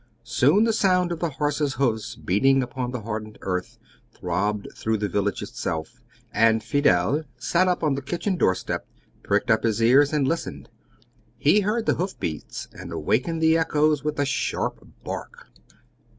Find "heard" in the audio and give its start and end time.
11.59-11.85